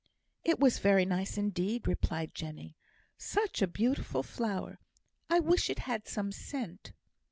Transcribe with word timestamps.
"It 0.43 0.59
was 0.59 0.79
very 0.79 1.05
nice, 1.05 1.37
indeed," 1.37 1.87
replied 1.87 2.33
Jenny. 2.33 2.75
"Such 3.19 3.61
a 3.61 3.67
beautiful 3.67 4.23
flower! 4.23 4.79
I 5.29 5.39
wish 5.39 5.69
it 5.69 5.77
had 5.77 6.07
some 6.07 6.31
scent." 6.31 6.93